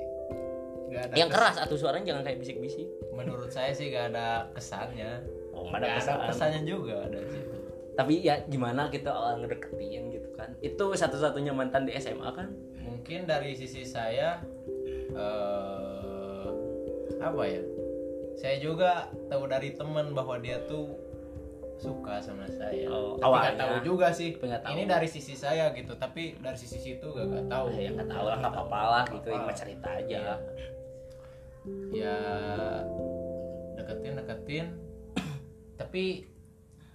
nggak 0.88 1.12
ada 1.12 1.14
Yang 1.20 1.30
keras 1.36 1.56
atau 1.60 1.76
suaranya 1.76 2.16
jangan 2.16 2.22
kayak 2.24 2.38
bisik-bisik. 2.40 2.88
Menurut 3.12 3.52
saya 3.52 3.76
sih 3.76 3.92
gak 3.92 4.16
ada 4.16 4.48
kesannya. 4.56 5.20
Oh, 5.52 5.68
Nggak 5.68 6.00
ada 6.00 6.32
kesannya 6.32 6.64
juga 6.64 7.04
ada 7.04 7.20
situ. 7.28 7.57
Tapi 7.98 8.22
ya 8.22 8.38
gimana 8.46 8.86
kita 8.88 9.10
awal 9.10 9.42
ngedeketin 9.42 10.14
gitu 10.14 10.30
kan 10.38 10.54
itu 10.62 10.84
satu-satunya 10.94 11.50
mantan 11.50 11.82
di 11.82 11.98
SMA 11.98 12.30
kan 12.30 12.54
Mungkin 12.88 13.24
dari 13.24 13.52
sisi 13.52 13.84
saya 13.84 14.40
eh 15.12 16.46
apa 17.18 17.42
ya? 17.44 17.62
Saya 18.38 18.56
juga 18.60 19.10
tahu 19.26 19.48
dari 19.50 19.74
teman 19.74 20.12
bahwa 20.12 20.38
dia 20.38 20.60
tuh 20.68 20.92
suka 21.78 22.18
sama 22.20 22.44
saya. 22.46 22.84
Oh, 22.90 23.16
tapi 23.16 23.34
nggak 23.38 23.58
tahu 23.58 23.74
juga 23.86 24.08
sih. 24.12 24.34
Nggak 24.36 24.60
tahu. 24.60 24.70
Ini 24.76 24.82
dari 24.84 25.08
sisi 25.08 25.34
saya 25.34 25.70
gitu, 25.72 25.94
tapi 25.96 26.36
dari 26.38 26.58
sisi 26.58 26.78
situ 26.78 27.06
gak, 27.06 27.26
gak 27.32 27.46
tahu. 27.48 27.64
oh, 27.70 27.74
ya 27.74 27.90
nggak 27.96 28.08
tahu 28.12 28.24
lah 28.28 28.36
nggak 28.42 28.52
apa-apa 28.54 28.80
lah 28.82 29.04
gitu 29.08 29.28
Nggak 29.30 29.40
apa-apa. 29.40 29.58
cerita 29.58 29.88
aja 29.88 30.04
Iya. 30.08 30.36
Ya 31.92 32.16
deketin 33.78 34.12
deketin, 34.20 34.66
tapi 35.80 36.04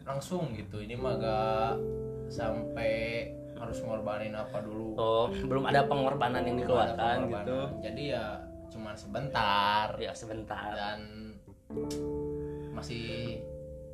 langsung 0.03 0.51
gitu. 0.55 0.83
Ini 0.83 0.95
mah 1.00 1.13
gak 1.19 1.72
sampai 2.31 3.27
harus 3.57 3.79
ngorbanin 3.79 4.36
apa 4.36 4.60
dulu. 4.60 5.00
oh 5.00 5.31
belum 5.31 5.63
ada 5.72 5.88
pengorbanan 5.88 6.43
yang 6.43 6.60
dikeluarkan 6.60 7.31
gitu. 7.31 7.60
Jadi 7.79 8.03
ya 8.12 8.43
cuman 8.74 8.95
sebentar 8.98 9.93
ya 10.01 10.12
sebentar 10.12 10.74
dan 10.75 11.00
masih 12.74 13.39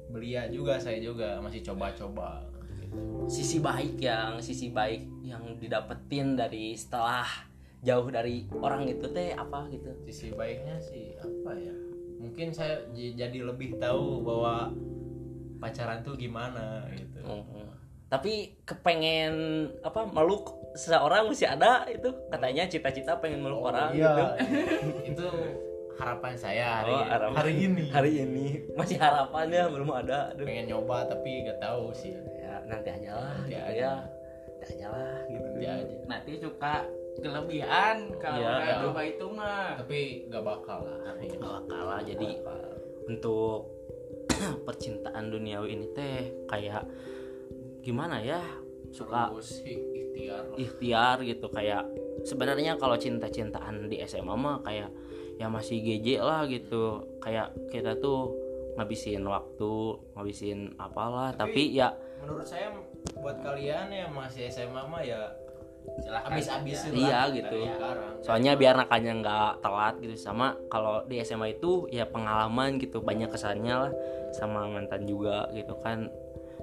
belia 0.10 0.50
juga 0.50 0.82
saya 0.82 0.98
juga 0.98 1.38
masih 1.44 1.62
coba-coba 1.62 2.42
gitu. 2.82 3.30
sisi 3.30 3.62
baik 3.62 4.02
yang 4.02 4.42
sisi 4.42 4.74
baik 4.74 5.06
yang 5.22 5.60
didapetin 5.62 6.34
dari 6.34 6.74
setelah 6.74 7.28
jauh 7.86 8.10
dari 8.10 8.50
orang 8.60 8.90
itu 8.90 9.06
teh 9.14 9.32
apa 9.38 9.70
gitu 9.72 9.94
Sisi 10.04 10.34
baiknya 10.34 10.82
sih 10.82 11.16
apa 11.22 11.54
ya? 11.56 11.76
Mungkin 12.20 12.52
saya 12.52 12.84
jadi 12.92 13.40
lebih 13.46 13.80
tahu 13.80 14.26
bahwa 14.26 14.74
pacaran 15.60 16.00
tuh 16.00 16.16
gimana 16.16 16.88
gitu. 16.92 17.20
Mhm. 17.20 17.68
tapi 18.08 18.58
kepengen 18.64 19.34
apa 19.80 20.02
meluk 20.04 20.50
seseorang 20.74 21.30
masih 21.30 21.46
ada 21.46 21.86
itu 21.86 22.10
katanya 22.26 22.66
cita-cita 22.66 23.14
pengen 23.16 23.38
meluk 23.40 23.62
orang 23.64 23.94
Iya, 23.94 24.10
gitu 24.10 24.24
itu 25.06 25.28
harapan 25.94 26.34
saya 26.34 26.82
hari, 26.82 26.90
Oh, 26.92 27.06
harapan. 27.06 27.36
hari 27.36 27.54
ini. 27.62 27.86
hari 27.90 28.12
ini 28.20 28.48
masih 28.74 28.98
harapannya 28.98 29.68
belum 29.68 29.92
ada 29.94 30.32
Aduh. 30.32 30.42
Pengen 30.42 30.66
nyoba 30.68 31.06
tapi 31.06 31.44
gak 31.44 31.60
tahu 31.60 31.92
sih. 31.92 32.16
ya 32.40 32.64
nanti 32.66 32.90
aja 32.90 33.12
lah 33.14 33.36
Nanti 33.36 33.52
gitu 33.52 33.62
aja. 33.62 33.76
ya 33.76 33.94
nanti 34.50 34.74
aja 34.74 34.88
lah 34.90 35.18
gitu 35.28 35.46
Nanti 35.46 35.66
aja. 35.68 35.96
nanti 36.08 36.32
suka 36.40 36.74
kelebihan 37.20 37.96
kalau 38.18 38.40
Iya. 38.40 38.52
udah 38.56 38.76
coba 38.82 39.02
itu 39.04 39.26
mah 39.30 39.68
Tapi 39.78 40.00
gak 40.26 40.44
bakal 40.44 40.80
lah 40.82 41.14
ini. 41.20 41.36
Nggak 41.36 41.62
kalah 41.68 42.00
jadi 42.02 42.28
untuk 43.06 43.60
percintaan 44.68 45.32
duniawi 45.32 45.76
ini 45.76 45.88
teh 45.92 46.34
kayak 46.48 46.84
gimana 47.84 48.22
ya? 48.24 48.42
Suka 48.90 49.30
ikhtiar. 49.38 50.58
ikhtiar 50.58 51.18
gitu 51.22 51.46
kayak 51.54 51.86
sebenarnya 52.26 52.76
kalau 52.82 52.98
cinta-cintaan 52.98 53.86
di 53.86 54.02
SMA 54.10 54.34
mah 54.34 54.66
kayak 54.66 54.90
ya 55.38 55.48
masih 55.48 55.80
GJ 55.80 56.26
lah 56.26 56.50
gitu. 56.50 57.06
Kayak 57.22 57.54
kita 57.70 58.02
tuh 58.02 58.34
ngabisin 58.80 59.28
waktu 59.28 59.74
ngabisin 60.16 60.60
apalah 60.80 61.36
tapi, 61.36 61.76
ya 61.76 61.92
menurut 62.24 62.48
saya 62.48 62.72
buat 63.20 63.44
kalian 63.44 63.92
yang 63.92 64.12
masih 64.16 64.48
SMA 64.48 64.88
mah 64.88 65.04
ya 65.04 65.36
habis-habisin 66.10 66.92
aja. 66.96 67.00
Iya, 67.00 67.20
lah 67.20 67.28
gitu. 67.36 67.58
soalnya 68.24 68.52
biar 68.56 68.76
nakanya 68.80 69.14
nggak 69.20 69.52
telat 69.64 69.96
gitu 70.02 70.16
sama 70.16 70.56
kalau 70.72 71.04
di 71.06 71.22
SMA 71.22 71.60
itu 71.60 71.88
ya 71.92 72.08
pengalaman 72.08 72.80
gitu 72.82 73.04
banyak 73.04 73.30
kesannya 73.32 73.76
lah 73.88 73.92
sama 74.36 74.68
mantan 74.70 75.06
juga 75.06 75.50
gitu 75.54 75.76
kan 75.80 76.08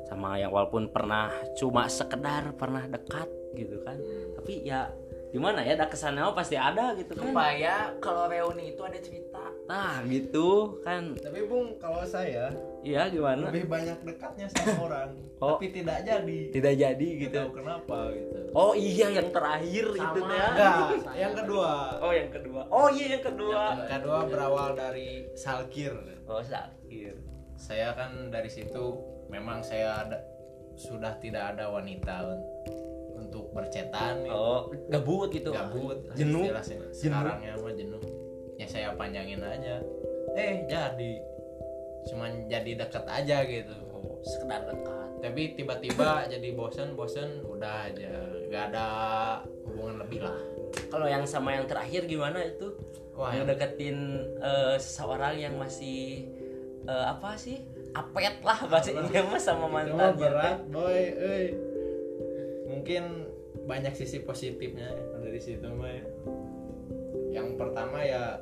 sama 0.07 0.39
yang 0.39 0.55
walaupun 0.55 0.89
pernah 0.91 1.35
cuma 1.59 1.91
sekedar 1.91 2.55
pernah 2.55 2.87
dekat 2.87 3.27
gitu 3.59 3.83
kan 3.83 3.99
tapi 4.39 4.63
ya 4.63 4.93
gimana 5.35 5.61
ya 5.66 5.75
ada 5.76 5.87
kesannya 5.90 6.23
mah 6.23 6.35
pasti 6.35 6.54
ada 6.54 6.95
gitu 6.95 7.12
kan. 7.14 7.30
Supaya 7.30 7.75
kalau 7.99 8.30
reuni 8.30 8.73
itu 8.75 8.83
ada 8.83 8.99
cerita. 8.99 9.45
Nah 9.66 10.00
gitu 10.06 10.80
kan. 10.83 11.14
Tapi 11.18 11.40
bung 11.47 11.76
kalau 11.83 12.02
saya 12.06 12.54
iya 12.87 13.11
gimana? 13.11 13.50
lebih 13.50 13.66
banyak 13.66 13.99
dekatnya 14.06 14.47
sama 14.50 14.75
orang. 14.90 15.11
Oh. 15.37 15.61
tapi 15.61 15.68
tidak 15.68 16.06
jadi. 16.06 16.40
Tidak 16.54 16.75
jadi 16.80 17.09
gitu. 17.21 17.28
gitu 17.28 17.40
kenapa 17.52 18.14
gitu. 18.14 18.38
Oh 18.56 18.73
iya 18.73 19.12
yang 19.12 19.28
terakhir 19.35 19.87
itu 19.92 20.21
Sama. 20.23 20.33
ya. 20.33 20.47
Enggak 20.54 21.14
yang 21.18 21.35
kedua. 21.37 21.73
Oh 22.00 22.12
yang 22.14 22.30
kedua. 22.33 22.61
Oh 22.73 22.88
iya 22.88 23.06
yang 23.18 23.25
kedua. 23.25 23.62
Yang 23.85 23.90
kedua 24.00 24.18
berawal 24.30 24.68
dari 24.73 25.28
salkir. 25.37 25.92
Oh 26.25 26.40
sakit 26.40 27.37
saya 27.56 27.97
kan 27.97 28.28
dari 28.28 28.52
situ 28.52 29.00
memang 29.33 29.64
saya 29.64 30.04
ada 30.04 30.21
sudah 30.76 31.16
tidak 31.18 31.56
ada 31.56 31.73
wanita 31.73 32.21
untuk 33.37 33.52
bercetan 33.52 34.25
gitu. 34.25 34.33
oh 34.33 34.73
gabut 34.88 35.28
gitu. 35.28 35.52
Gabut 35.52 35.99
jenuh. 36.16 36.49
sekarangnya 36.88 37.52
mah 37.61 37.75
jenuh. 37.76 38.02
Ya 38.57 38.64
saya 38.64 38.97
panjangin 38.97 39.45
aja. 39.45 39.85
Eh 40.33 40.64
jadi. 40.64 41.12
Cuman 42.09 42.49
jadi 42.49 42.81
deket 42.81 43.05
aja 43.05 43.45
gitu. 43.45 43.76
Oh 43.93 44.16
sekedar 44.25 44.64
dekat. 44.64 45.09
Tapi 45.21 45.43
tiba-tiba 45.52 46.25
jadi 46.33 46.49
bosen 46.57 46.97
bosen 46.97 47.45
udah 47.45 47.93
aja. 47.93 48.16
Nggak 48.49 48.64
ada 48.73 48.87
hubungan 49.69 50.00
lebih 50.00 50.25
lah. 50.25 50.40
Kalau 50.88 51.05
yang 51.05 51.28
sama 51.28 51.61
yang 51.61 51.69
terakhir 51.69 52.09
gimana 52.09 52.40
itu? 52.40 52.73
Wah 53.12 53.37
yang 53.37 53.45
yang 53.45 53.52
deketin 53.52 53.99
eh, 54.40 54.76
seseorang 54.81 55.37
yang 55.37 55.55
masih 55.61 56.25
eh, 56.88 57.05
apa 57.05 57.37
sih? 57.37 57.61
Apet 57.93 58.45
lah 58.45 58.61
bahasa 58.69 58.93
mah 58.93 59.40
sama 59.40 59.69
mantan 59.69 60.16
berat 60.16 60.64
boy. 60.69 61.00
Euy. 61.16 61.47
mungkin 62.69 63.25
banyak 63.67 63.93
sisi 63.93 64.23
positifnya 64.23 64.87
ya. 64.89 65.05
Dari 65.21 65.41
situ 65.43 65.67
mah 65.69 65.91
ya. 65.91 66.05
yang 67.35 67.59
pertama 67.61 68.01
ya 68.01 68.39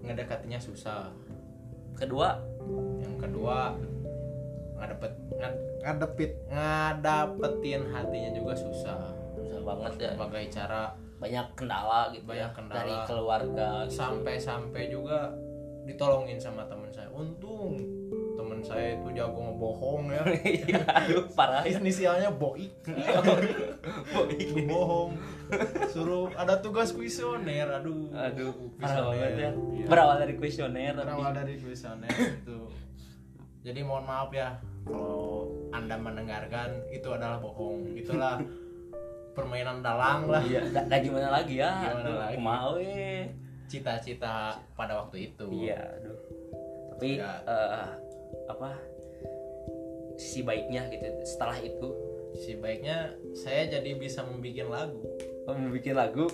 ngedekatinya 0.00 0.56
susah. 0.56 1.12
Kedua? 1.92 2.40
Yang 3.02 3.16
kedua 3.20 3.76
ngadepet 4.80 5.12
ngad- 5.36 5.60
ngadepit. 5.84 6.32
ngadapetin 6.48 7.82
hatinya 7.92 8.30
juga 8.32 8.52
susah. 8.56 9.12
Susah 9.36 9.60
banget 9.60 9.92
ya. 10.00 10.10
Sebagai 10.16 10.44
cara 10.48 10.82
banyak 11.20 11.46
kendala 11.52 12.08
gitu 12.16 12.24
Banyak 12.24 12.48
ya, 12.48 12.56
kendala. 12.56 12.76
dari 12.80 12.94
keluarga 13.04 13.68
gitu. 13.84 14.00
sampai-sampai 14.00 14.88
juga 14.88 15.36
ditolongin 15.84 16.40
sama 16.40 16.64
teman 16.64 16.88
saya. 16.88 17.12
Untung 17.12 17.76
teman 18.60 18.68
saya 18.68 18.88
itu 18.94 19.08
jago 19.16 19.38
ngebohong 19.40 20.02
ya. 20.08 20.22
Iya, 20.60 20.80
aduh 20.84 21.24
parah 21.32 21.64
ya 21.64 21.80
inisialnya 21.80 22.30
boik. 22.30 22.72
Boik. 24.12 24.48
bohong. 24.68 25.10
Suruh 25.88 26.28
ada 26.36 26.60
tugas 26.60 26.92
kuesioner. 26.92 27.66
Aduh. 27.80 28.12
Aduh 28.12 28.52
parah 28.76 29.10
banget 29.10 29.32
ya. 29.34 29.50
Iya. 29.50 29.86
berawal 29.88 30.16
dari 30.20 30.34
kuesioner 30.36 30.92
berawal 30.94 31.32
dari 31.32 31.56
kuesioner 31.56 32.10
itu 32.12 32.58
jadi 33.60 33.84
mohon 33.84 34.04
maaf 34.04 34.32
ya 34.32 34.56
kalau 34.88 35.52
anda 35.70 35.96
mendengarkan 35.96 36.80
itu 36.88 37.08
adalah 37.08 37.36
bohong. 37.36 37.92
Itulah 37.92 38.40
permainan 39.36 39.80
dalang 39.80 40.28
lah. 40.28 40.40
Iya 40.40 40.64
da, 40.68 40.80
da 40.84 40.96
gimana 40.98 41.28
lagi 41.32 41.60
ya? 41.60 41.70
Gimana 41.80 42.00
aduh 42.00 42.16
lagi? 42.18 42.36
mau 42.36 42.72
eh 42.76 43.28
cita-cita 43.70 44.56
pada 44.74 45.00
waktu 45.04 45.32
itu. 45.32 45.44
Iya 45.48 45.76
aduh. 45.96 46.16
Tapi 46.96 47.16
Ya. 47.16 47.32
eh, 47.48 47.84
apa 48.50 48.76
sisi 50.20 50.44
baiknya 50.44 50.86
gitu 50.92 51.06
setelah 51.24 51.56
itu. 51.60 51.88
Si 52.36 52.54
baiknya 52.60 53.16
saya 53.34 53.66
jadi 53.66 53.96
bisa 53.98 54.22
membuat 54.22 54.68
lagu. 54.70 55.02
Oh, 55.48 55.54
bikin 55.72 55.96
lagu? 55.98 56.30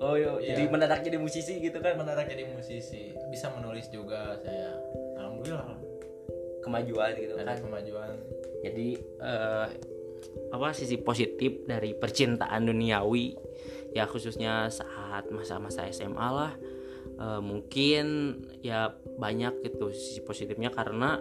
Oh 0.00 0.16
yo 0.16 0.40
Iya. 0.40 0.56
jadi 0.56 0.62
mendadak 0.72 1.00
jadi 1.04 1.20
musisi 1.20 1.60
gitu 1.60 1.76
kan? 1.80 1.96
Mendadak 2.00 2.28
jadi 2.28 2.48
musisi. 2.48 3.12
Bisa 3.28 3.52
menulis 3.52 3.88
juga 3.92 4.40
saya 4.40 4.80
alhamdulillah. 5.20 5.76
Kemajuan 6.64 7.10
gitu 7.16 7.34
ada 7.36 7.56
kan? 7.56 7.60
kemajuan. 7.60 8.16
Jadi 8.64 8.88
eh, 9.00 9.66
apa 10.52 10.68
sisi 10.76 11.00
positif 11.00 11.64
dari 11.64 11.96
percintaan 11.96 12.68
duniawi 12.68 13.32
ya 13.96 14.04
khususnya 14.06 14.68
saat 14.70 15.28
masa-masa 15.32 15.88
SMA 15.90 16.28
lah 16.32 16.52
eh, 17.20 17.40
mungkin 17.42 18.36
ya 18.64 18.92
banyak 19.18 19.64
gitu 19.68 19.92
sisi 19.92 20.20
positifnya 20.24 20.72
karena 20.72 21.20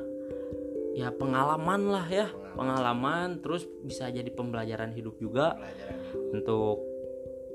ya 0.99 1.15
pengalaman 1.15 1.81
lah 1.87 2.07
ya. 2.11 2.27
Pengalaman. 2.59 3.39
Terus 3.39 3.63
bisa 3.87 4.11
jadi 4.11 4.27
pembelajaran 4.27 4.91
hidup 4.91 5.15
juga. 5.15 5.55
Pelajaran 5.55 5.95
itu 6.03 6.17
untuk 6.35 6.75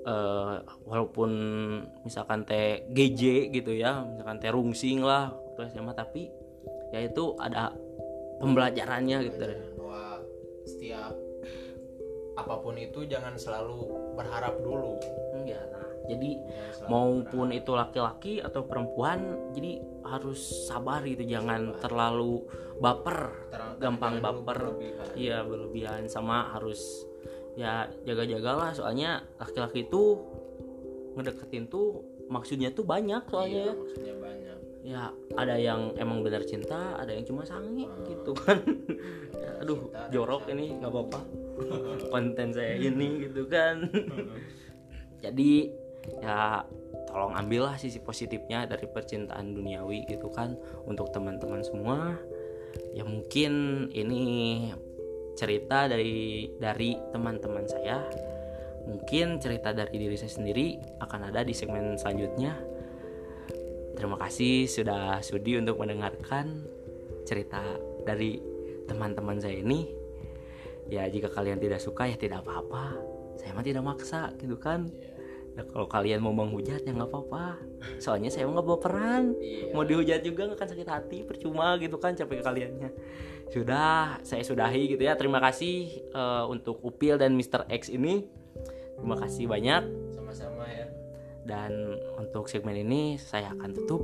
eh, 0.04 0.54
walaupun 0.85 1.30
misalkan 2.04 2.44
teh 2.44 2.85
GJ 2.92 3.52
gitu 3.52 3.72
ya 3.72 4.04
misalkan 4.04 4.37
teh 4.38 4.52
rungsing 4.52 5.00
lah 5.00 5.33
waktu 5.33 5.72
SMA 5.72 5.92
tapi 5.96 6.28
ya 6.92 7.00
itu 7.02 7.35
ada 7.40 7.72
pembelajarannya 8.38 9.18
gitu 9.30 9.37
bahwa 9.80 10.20
setiap 10.68 11.12
apa 12.35 12.54
pun 12.59 12.74
itu 12.76 13.07
jangan 13.07 13.38
selalu 13.38 13.88
berharap 14.18 14.59
dulu 14.61 14.98
jadi 16.04 16.30
maupun 16.86 17.48
itu 17.52 17.72
laki-laki 17.72 18.40
atau 18.44 18.68
perempuan 18.68 19.52
jadi 19.56 19.80
harus 20.04 20.68
sabar 20.68 21.00
gitu 21.08 21.24
jangan 21.24 21.80
terlalu 21.80 22.44
baper 22.76 23.32
Terang- 23.48 23.76
gampang 23.80 24.14
baper. 24.20 24.76
iya 25.16 25.40
berlebihan 25.40 26.04
sama 26.10 26.52
harus 26.52 27.08
ya 27.54 27.88
jaga-jagalah. 28.04 28.74
Soalnya 28.74 29.22
laki-laki 29.38 29.86
itu 29.86 30.20
ngedeketin 31.14 31.70
tuh 31.70 32.02
maksudnya 32.26 32.74
tuh 32.74 32.82
banyak 32.84 33.22
soalnya. 33.30 33.54
Iya, 33.54 33.64
ya. 33.64 33.74
maksudnya 33.78 34.14
banyak. 34.18 34.56
Ya 34.84 35.02
ada 35.40 35.56
yang 35.56 35.96
emang 35.96 36.20
benar 36.20 36.44
cinta 36.44 37.00
ada 37.00 37.08
yang 37.08 37.24
cuma 37.24 37.46
sange 37.48 37.88
gitu 38.04 38.32
kan. 38.36 38.60
Ya, 39.34 39.60
aduh 39.60 39.92
Cinta 39.92 40.08
jorok 40.08 40.48
ini 40.52 40.78
nggak 40.80 40.88
apa-apa. 40.92 41.20
Konten 42.12 42.48
saya 42.52 42.74
ini 42.80 43.28
gitu 43.28 43.44
kan. 43.48 43.86
Jadi 45.24 45.68
ya 46.20 46.64
tolong 47.14 47.38
ambillah 47.38 47.78
sisi 47.78 48.02
positifnya 48.02 48.66
dari 48.66 48.90
percintaan 48.90 49.54
duniawi 49.54 50.02
gitu 50.10 50.28
kan 50.34 50.58
untuk 50.84 51.14
teman-teman 51.14 51.62
semua. 51.62 52.18
Ya 52.90 53.06
mungkin 53.06 53.86
ini 53.94 54.70
cerita 55.38 55.86
dari 55.86 56.50
dari 56.58 56.98
teman-teman 57.14 57.64
saya. 57.70 58.02
Mungkin 58.84 59.40
cerita 59.40 59.72
dari 59.72 59.96
diri 59.96 60.18
saya 60.18 60.34
sendiri 60.34 60.76
akan 61.00 61.30
ada 61.32 61.46
di 61.46 61.54
segmen 61.54 61.96
selanjutnya. 61.96 62.58
Terima 63.94 64.18
kasih 64.18 64.66
sudah 64.66 65.22
sudi 65.22 65.54
untuk 65.54 65.78
mendengarkan 65.78 66.66
cerita 67.24 67.62
dari 68.02 68.42
teman-teman 68.90 69.38
saya 69.38 69.62
ini. 69.62 69.86
Ya 70.90 71.06
jika 71.08 71.30
kalian 71.30 71.62
tidak 71.62 71.80
suka 71.80 72.10
ya 72.10 72.18
tidak 72.18 72.42
apa-apa. 72.42 72.98
Saya 73.38 73.54
mah 73.54 73.64
tidak 73.64 73.86
maksa 73.86 74.34
gitu 74.36 74.58
kan 74.58 74.90
ya 75.54 75.62
kalau 75.70 75.86
kalian 75.86 76.18
mau 76.18 76.34
menghujat 76.34 76.82
ya 76.82 76.90
nggak 76.90 77.10
apa-apa. 77.10 77.58
Soalnya 78.02 78.30
saya 78.30 78.50
nggak 78.50 78.66
baperan 78.66 79.38
Iya. 79.38 79.70
mau 79.70 79.86
dihujat 79.86 80.20
juga 80.26 80.50
nggak 80.50 80.58
akan 80.58 80.68
sakit 80.74 80.88
hati 80.90 81.18
percuma 81.22 81.78
gitu 81.78 81.96
kan 81.98 82.14
capek 82.18 82.42
kaliannya. 82.42 82.90
Sudah 83.54 84.18
saya 84.26 84.42
sudahi 84.42 84.90
gitu 84.90 85.02
ya. 85.06 85.14
Terima 85.14 85.38
kasih 85.38 86.06
eh, 86.10 86.44
untuk 86.50 86.82
Upil 86.82 87.16
dan 87.16 87.38
Mr. 87.38 87.70
X 87.70 87.88
ini. 87.88 88.26
Terima 88.98 89.14
kasih 89.18 89.46
banyak. 89.46 89.82
Sama-sama 90.14 90.66
ya. 90.66 90.86
Dan 91.44 92.00
untuk 92.18 92.48
segmen 92.50 92.74
ini 92.74 93.20
saya 93.20 93.52
akan 93.54 93.70
tutup. 93.76 94.02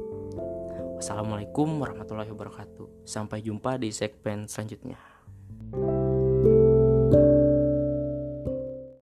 Wassalamualaikum 1.00 1.80
warahmatullahi 1.80 2.28
wabarakatuh. 2.28 3.08
Sampai 3.08 3.40
jumpa 3.40 3.80
di 3.80 3.88
segmen 3.90 4.44
selanjutnya 4.44 5.19